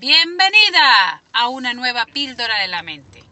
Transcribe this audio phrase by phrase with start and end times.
[0.00, 3.22] Bienvenida a una nueva píldora de la mente.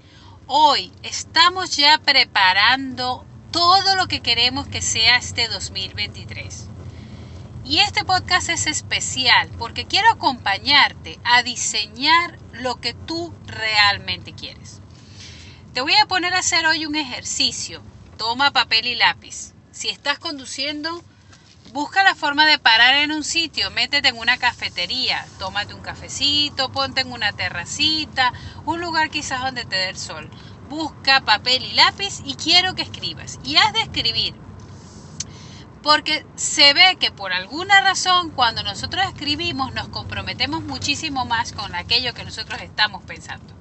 [0.46, 6.68] Hoy estamos ya preparando todo lo que queremos que sea este 2023.
[7.64, 14.80] Y este podcast es especial porque quiero acompañarte a diseñar lo que tú realmente quieres.
[15.74, 17.82] Te voy a poner a hacer hoy un ejercicio.
[18.16, 19.52] Toma papel y lápiz.
[19.72, 21.02] Si estás conduciendo,
[21.72, 26.70] Busca la forma de parar en un sitio, métete en una cafetería, tómate un cafecito,
[26.70, 28.30] ponte en una terracita,
[28.66, 30.28] un lugar quizás donde te dé el sol.
[30.68, 33.38] Busca papel y lápiz y quiero que escribas.
[33.42, 34.34] Y has de escribir.
[35.82, 41.74] Porque se ve que por alguna razón cuando nosotros escribimos nos comprometemos muchísimo más con
[41.74, 43.54] aquello que nosotros estamos pensando.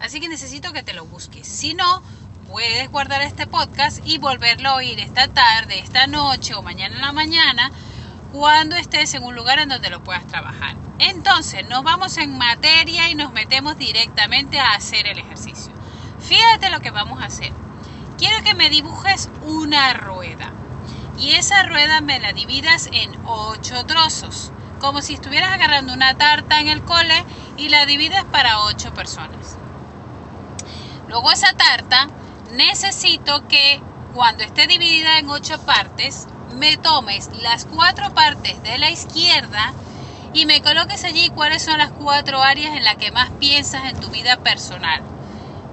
[0.00, 1.46] Así que necesito que te lo busques.
[1.46, 2.02] Si no,
[2.50, 7.00] puedes guardar este podcast y volverlo a oír esta tarde, esta noche o mañana en
[7.00, 7.70] la mañana
[8.32, 10.74] cuando estés en un lugar en donde lo puedas trabajar.
[10.98, 15.72] Entonces nos vamos en materia y nos metemos directamente a hacer el ejercicio.
[16.18, 17.52] Fíjate lo que vamos a hacer.
[18.18, 20.52] Quiero que me dibujes una rueda
[21.20, 26.58] y esa rueda me la dividas en ocho trozos, como si estuvieras agarrando una tarta
[26.58, 27.24] en el cole
[27.56, 29.56] y la divides para ocho personas.
[31.06, 32.08] Luego esa tarta
[32.52, 33.80] necesito que
[34.14, 39.72] cuando esté dividida en ocho partes, me tomes las cuatro partes de la izquierda
[40.32, 44.00] y me coloques allí cuáles son las cuatro áreas en las que más piensas en
[44.00, 45.02] tu vida personal.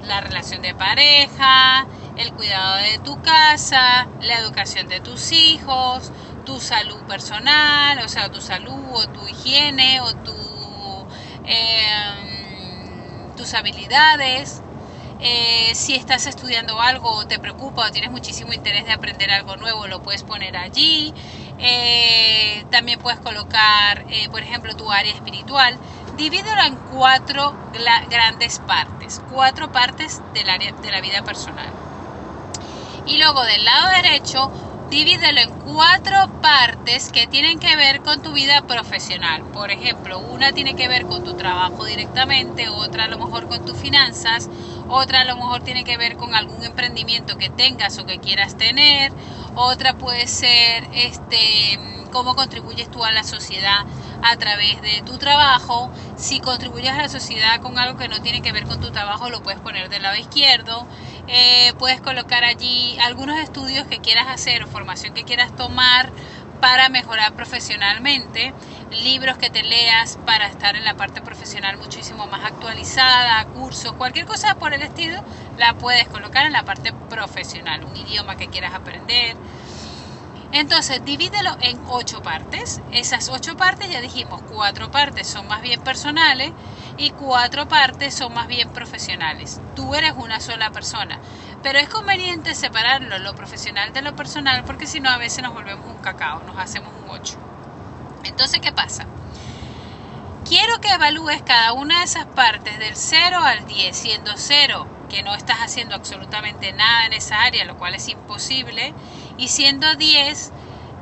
[0.04, 6.12] La relación de pareja, el cuidado de tu casa, la educación de tus hijos,
[6.46, 11.08] tu salud personal, o sea, tu salud o tu higiene o tu,
[11.44, 14.62] em, tus habilidades,
[15.20, 19.58] eh, si estás estudiando algo o te preocupa o tienes muchísimo interés de aprender algo
[19.58, 21.14] nuevo, lo puedes poner allí.
[21.58, 25.80] Eh, también puedes colocar, eh, por ejemplo, tu área espiritual.
[26.12, 27.58] Divídelo en cuatro
[28.10, 31.74] grandes partes, cuatro partes del área de la vida personal.
[33.06, 34.52] Y luego del lado derecho,
[34.90, 39.44] divídelo en cuatro partes que tienen que ver con tu vida profesional.
[39.52, 43.66] Por ejemplo, una tiene que ver con tu trabajo directamente, otra a lo mejor con
[43.66, 44.50] tus finanzas,
[44.88, 48.56] otra a lo mejor tiene que ver con algún emprendimiento que tengas o que quieras
[48.56, 49.12] tener,
[49.56, 51.80] otra puede ser este
[52.12, 53.86] cómo contribuyes tú a la sociedad
[54.24, 55.92] a través de tu trabajo.
[56.16, 59.30] Si contribuyes a la sociedad con algo que no tiene que ver con tu trabajo,
[59.30, 60.88] lo puedes poner del lado izquierdo.
[61.30, 66.14] Eh, puedes colocar allí algunos estudios que quieras hacer o formación que quieras tomar
[66.62, 68.54] para mejorar profesionalmente,
[68.90, 74.26] libros que te leas para estar en la parte profesional muchísimo más actualizada, cursos, cualquier
[74.26, 75.22] cosa por el estilo,
[75.58, 79.36] la puedes colocar en la parte profesional, un idioma que quieras aprender.
[80.52, 82.82] Entonces, divídelo en ocho partes.
[82.90, 86.54] Esas ocho partes, ya dijimos, cuatro partes son más bien personales
[86.98, 89.62] y cuatro partes son más bien profesionales.
[89.76, 91.22] Tú eres una sola persona.
[91.62, 95.54] Pero es conveniente separarlo, lo profesional de lo personal, porque si no a veces nos
[95.54, 97.38] volvemos un cacao, nos hacemos un 8.
[98.24, 99.06] Entonces, ¿qué pasa?
[100.44, 105.22] Quiero que evalúes cada una de esas partes del 0 al 10, siendo 0 que
[105.24, 108.96] no estás haciendo absolutamente nada en esa área, lo cual es imposible,
[109.38, 110.54] y siendo 10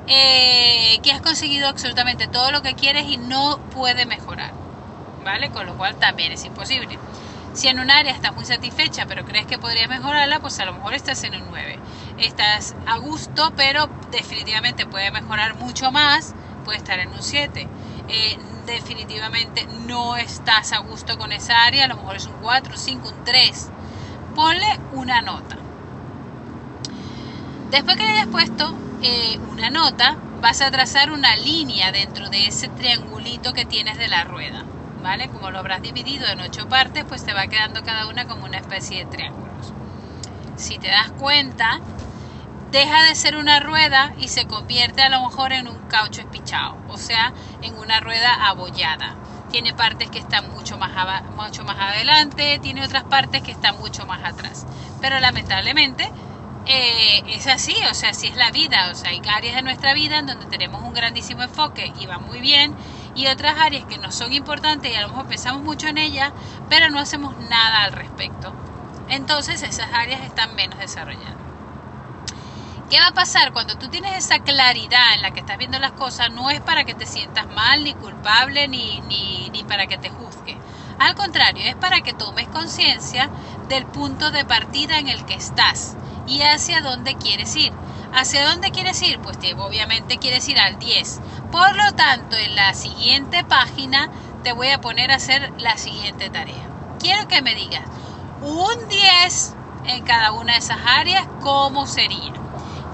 [0.08, 4.56] eh, que has conseguido absolutamente todo lo que quieres y no puede mejorar,
[5.26, 5.50] ¿vale?
[5.50, 6.98] Con lo cual también es imposible.
[7.54, 10.74] Si en un área estás muy satisfecha pero crees que podría mejorarla, pues a lo
[10.74, 11.80] mejor estás en un 9.
[12.20, 16.34] Estás a gusto, pero definitivamente puede mejorar mucho más,
[16.64, 17.68] puede estar en un 7.
[18.08, 22.78] Eh, definitivamente no estás a gusto con esa área, a lo mejor es un 4,
[22.78, 23.70] 5, un 3.
[24.36, 25.58] Ponle una nota.
[27.72, 32.48] Después que le hayas puesto eh, una nota, vas a trazar una línea dentro de
[32.48, 34.66] ese triangulito que tienes de la rueda.
[35.32, 38.58] Como lo habrás dividido en ocho partes, pues te va quedando cada una como una
[38.58, 39.72] especie de triángulos.
[40.58, 41.80] Si te das cuenta,
[42.72, 46.82] deja de ser una rueda y se convierte a lo mejor en un caucho espichado,
[46.88, 49.16] o sea, en una rueda abollada.
[49.52, 50.92] Tiene partes que están mucho más,
[51.30, 54.66] mucho más adelante, tiene otras partes que están mucho más atrás.
[55.00, 56.04] Pero lamentablemente
[56.66, 59.94] eh, es así, o sea, así es la vida, o sea, hay áreas de nuestra
[59.94, 62.76] vida en donde tenemos un grandísimo enfoque y va muy bien,
[63.16, 66.32] y otras áreas que no son importantes y a lo mejor pensamos mucho en ellas,
[66.70, 68.54] pero no hacemos nada al respecto.
[69.10, 71.46] Entonces esas áreas están menos desarrolladas.
[72.90, 75.94] ¿Qué va a pasar cuando tú tienes esa claridad en la que estás viendo las
[75.94, 76.30] cosas?
[76.32, 80.12] No es para que te sientas mal, ni culpable, ni, ni, ni para que te
[80.12, 80.62] juzgue.
[81.00, 83.32] Al contrario, es para que tomes conciencia
[83.68, 85.98] del punto de partida en el que estás
[86.28, 87.74] y hacia dónde quieres ir.
[88.16, 89.20] ¿Hacia dónde quieres ir?
[89.20, 91.20] Pues obviamente quieres ir al 10.
[91.52, 94.10] Por lo tanto, en la siguiente página
[94.42, 96.70] te voy a poner a hacer la siguiente tarea.
[96.98, 97.84] Quiero que me digas
[98.40, 99.54] un 10
[99.88, 102.32] en cada una de esas áreas, ¿cómo sería?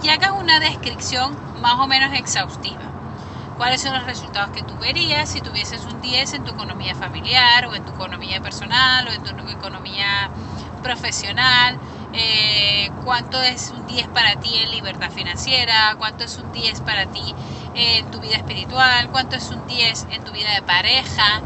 [0.02, 2.82] Y hagas una descripción más o menos exhaustiva.
[3.58, 7.68] ¿Cuáles son los resultados que tú verías si tuvieses un 10 en tu economía familiar
[7.68, 10.32] o en tu economía personal o en tu economía
[10.82, 11.78] profesional?
[12.14, 15.96] Eh, ¿Cuánto es un 10 para ti en libertad financiera?
[15.98, 17.36] ¿Cuánto es un 10 para ti
[17.74, 19.10] en tu vida espiritual?
[19.10, 21.46] ¿Cuánto es un 10 en tu vida de pareja?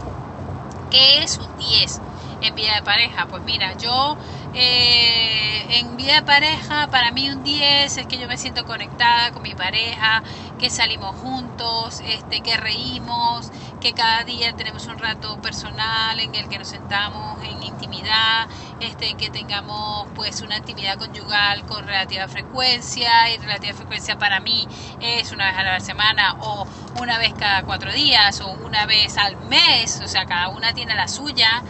[0.89, 2.01] ¿Qué es un 10
[2.41, 3.27] en vida de pareja?
[3.27, 4.17] Pues mira, yo
[4.57, 9.31] eh, en vida de pareja, para mí un 10 es que yo me siento conectada
[9.31, 10.23] con mi pareja,
[10.57, 16.47] que salimos juntos, este, que reímos, que cada día tenemos un rato personal en el
[16.47, 18.47] que nos sentamos en intimidad,
[18.79, 24.65] este, que tengamos pues una actividad conyugal con relativa frecuencia y relativa frecuencia para mí
[25.01, 26.65] es una vez a la semana o
[27.01, 30.95] una vez cada cuatro días o una vez al mes, o sea, cada una tiene
[30.95, 31.61] la suya.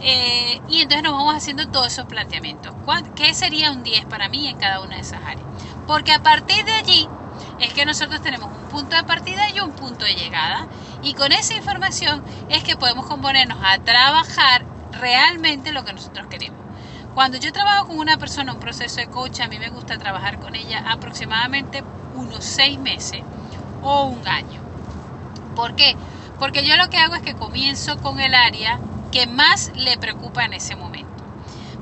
[0.00, 2.74] Eh, y entonces nos vamos haciendo todos esos planteamientos.
[3.16, 5.46] ¿Qué sería un 10 para mí en cada una de esas áreas?
[5.86, 7.08] Porque a partir de allí
[7.58, 10.66] es que nosotros tenemos un punto de partida y un punto de llegada.
[11.02, 16.58] Y con esa información es que podemos componernos a trabajar realmente lo que nosotros queremos.
[17.14, 20.38] Cuando yo trabajo con una persona, un proceso de coach, a mí me gusta trabajar
[20.38, 21.82] con ella aproximadamente
[22.14, 23.22] unos seis meses
[23.82, 24.60] o un año.
[25.56, 25.96] ¿Por qué?
[26.38, 28.78] Porque yo lo que hago es que comienzo con el área
[29.10, 31.24] que más le preocupa en ese momento.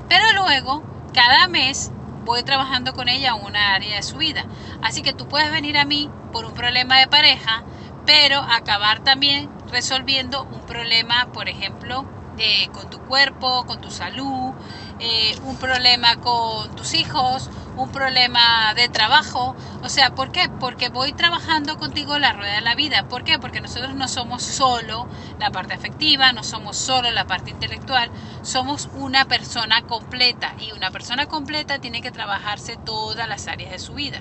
[0.09, 0.83] Pero luego,
[1.13, 1.91] cada mes,
[2.25, 4.45] voy trabajando con ella en una área de su vida.
[4.83, 7.65] Así que tú puedes venir a mí por un problema de pareja,
[8.05, 12.05] pero acabar también resolviendo un problema, por ejemplo,
[12.39, 14.53] eh, con tu cuerpo, con tu salud,
[14.99, 19.55] eh, un problema con tus hijos, un problema de trabajo.
[19.83, 20.49] O sea, ¿por qué?
[20.59, 23.05] Porque voy trabajando contigo la rueda de la vida.
[23.05, 23.39] ¿Por qué?
[23.39, 25.07] Porque nosotros no somos solo
[25.39, 28.11] la parte afectiva, no somos solo la parte intelectual,
[28.43, 33.79] somos una persona completa y una persona completa tiene que trabajarse todas las áreas de
[33.79, 34.21] su vida.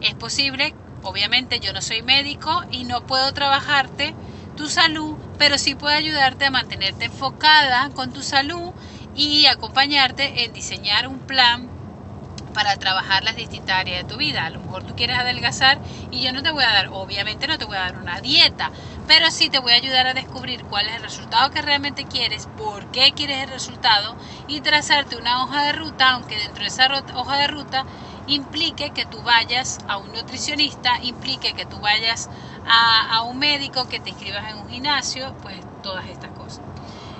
[0.00, 4.14] Es posible, obviamente yo no soy médico y no puedo trabajarte
[4.56, 8.72] tu salud, pero sí puedo ayudarte a mantenerte enfocada con tu salud
[9.16, 11.77] y acompañarte en diseñar un plan
[12.50, 14.44] para trabajar las distintas áreas de tu vida.
[14.44, 15.80] A lo mejor tú quieres adelgazar
[16.10, 18.72] y yo no te voy a dar, obviamente no te voy a dar una dieta,
[19.06, 22.46] pero sí te voy a ayudar a descubrir cuál es el resultado que realmente quieres,
[22.46, 24.16] por qué quieres el resultado
[24.46, 27.86] y trazarte una hoja de ruta, aunque dentro de esa hoja de ruta
[28.26, 32.28] implique que tú vayas a un nutricionista, implique que tú vayas
[32.64, 36.64] a, a un médico, que te inscribas en un gimnasio, pues todas estas cosas.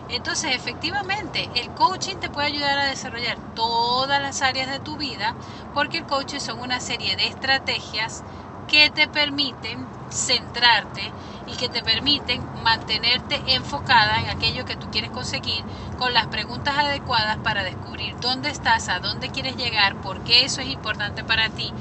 [0.09, 5.37] Entonces, efectivamente, el coaching te puede ayudar a desarrollar todas las áreas de tu vida
[5.73, 8.25] porque el coaching son una serie de estrategias
[8.67, 11.15] que te permiten centrarte
[11.47, 15.67] y que te permiten mantenerte enfocada en aquello que tú quieres conseguir
[15.97, 20.61] con las preguntas adecuadas para descubrir dónde estás, a dónde quieres llegar, por qué eso
[20.63, 21.75] es importante para ti,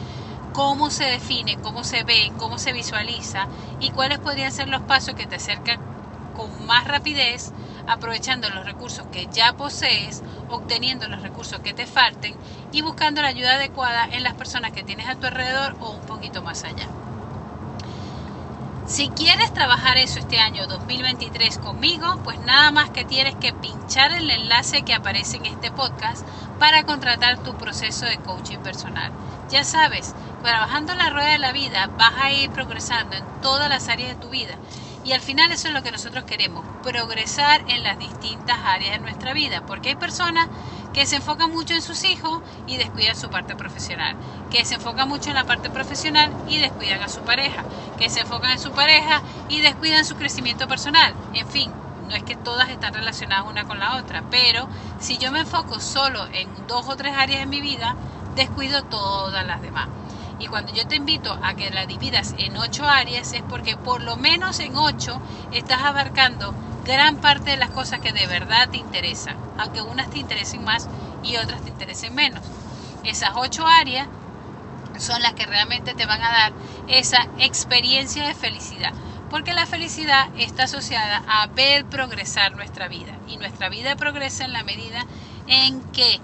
[0.52, 5.16] cómo se define, cómo se ve, cómo se visualiza y cuáles podrían ser los pasos
[5.16, 5.84] que te acercan
[6.34, 7.54] con más rapidez
[7.88, 12.36] aprovechando los recursos que ya posees, obteniendo los recursos que te falten
[12.72, 16.06] y buscando la ayuda adecuada en las personas que tienes a tu alrededor o un
[16.06, 16.88] poquito más allá.
[18.88, 24.14] Si quieres trabajar eso este año 2023 conmigo, pues nada más que tienes que pinchar
[24.14, 26.26] el enlace que aparece en este podcast
[26.58, 29.12] para contratar tu proceso de coaching personal.
[29.50, 33.90] Ya sabes, trabajando la rueda de la vida vas a ir progresando en todas las
[33.90, 34.58] áreas de tu vida
[35.08, 39.00] y al final eso es lo que nosotros queremos, progresar en las distintas áreas de
[39.00, 40.50] nuestra vida, porque hay personas
[40.92, 44.18] que se enfocan mucho en sus hijos y descuidan su parte profesional,
[44.50, 48.20] que se enfocan mucho en la parte profesional y descuidan a su pareja, que se
[48.20, 51.18] enfocan en su pareja y descuidan su crecimiento personal.
[51.32, 51.74] En fin,
[52.10, 55.80] no es que todas están relacionadas una con la otra, pero si yo me enfoco
[55.80, 57.96] solo en dos o tres áreas de mi vida,
[58.36, 59.88] descuido todas las demás.
[60.38, 64.02] Y cuando yo te invito a que la dividas en ocho áreas es porque por
[64.02, 68.78] lo menos en ocho estás abarcando gran parte de las cosas que de verdad te
[68.78, 70.90] interesan, aunque unas te interesen más
[71.22, 72.54] y otras te interesen menos.
[73.02, 74.10] Esas ocho áreas
[75.00, 78.94] son las que realmente te van a dar esa experiencia de felicidad,
[79.28, 84.54] porque la felicidad está asociada a ver progresar nuestra vida y nuestra vida progresa en
[84.54, 85.06] la medida
[85.46, 86.22] en que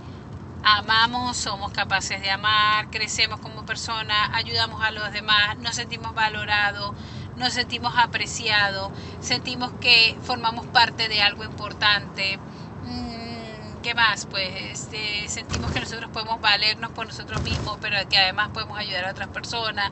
[0.63, 6.93] amamos, somos capaces de amar, crecemos como personas, ayudamos a los demás, nos sentimos valorados,
[7.35, 12.37] nos sentimos apreciados, sentimos que formamos parte de algo importante.
[12.83, 14.25] Mm, ¿Qué más?
[14.25, 19.05] Pues este, sentimos que nosotros podemos valernos por nosotros mismos, pero que además podemos ayudar
[19.05, 19.91] a otras personas.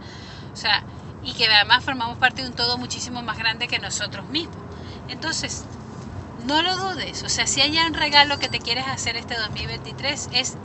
[0.53, 0.83] O sea,
[1.23, 4.57] y que además formamos parte de un todo muchísimo más grande que nosotros mismos.
[5.09, 5.65] Entonces,
[6.45, 7.23] no lo dudes.
[7.23, 10.57] O sea, si hay un regalo que te quieres hacer este 2023 es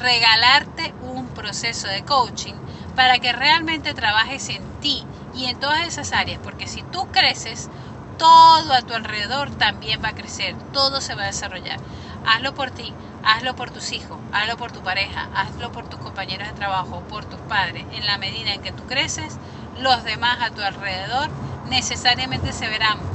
[0.00, 2.54] regalarte un proceso de coaching
[2.94, 7.70] para que realmente trabajes en ti y en todas esas áreas, porque si tú creces,
[8.18, 11.80] todo a tu alrededor también va a crecer, todo se va a desarrollar.
[12.24, 12.94] Hazlo por ti,
[13.24, 17.24] hazlo por tus hijos, hazlo por tu pareja, hazlo por tus compañeros de trabajo, por
[17.24, 17.84] tus padres.
[17.92, 19.38] En la medida en que tú creces,
[19.78, 21.30] los demás a tu alrededor
[21.64, 23.11] necesariamente se verán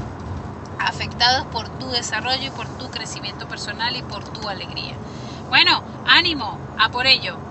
[0.78, 5.00] afectados por tu desarrollo y por tu crecimiento personal y por tu alegría.
[5.48, 7.44] Bueno, ánimo, a por ello.